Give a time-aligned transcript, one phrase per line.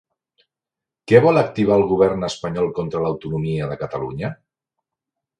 [1.09, 4.31] Què vol activar el govern espanyol contra l'autonomia de Catalunya?